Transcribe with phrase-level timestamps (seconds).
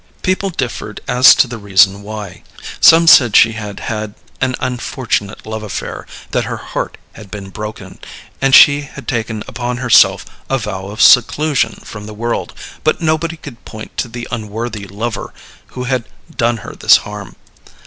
[0.23, 2.41] People differed as to the reason why.
[2.79, 7.99] Some said she had had an unfortunate love affair, that her heart had been broken,
[8.41, 13.37] and she had taken upon herself a vow of seclusion from the world, but nobody
[13.37, 15.35] could point to the unworthy lover
[15.67, 16.05] who had
[16.35, 17.35] done her this harm.